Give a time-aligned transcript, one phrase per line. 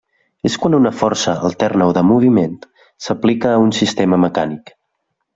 [0.49, 2.55] És quan una força alterna o de moviment
[3.07, 4.73] s'aplica a un sistema mecànic.